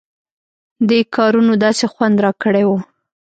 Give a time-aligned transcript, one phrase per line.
[0.89, 2.71] دې کار نو داسې خوند راکړى و.